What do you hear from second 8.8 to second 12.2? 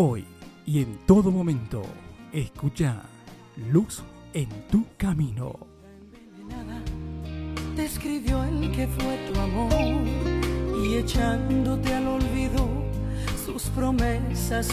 fue tu amor y echándote al